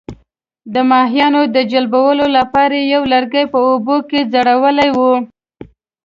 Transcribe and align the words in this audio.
د 0.73 0.75
ماهیانو 0.91 1.41
د 1.55 1.57
جلبولو 1.71 2.25
لپاره 2.37 2.75
یې 2.79 2.85
یو 2.93 3.03
لرګی 3.13 3.43
په 3.53 3.59
اوبو 3.69 3.97
کې 4.09 4.19
ځړولی 4.33 4.89
وو. 4.97 5.13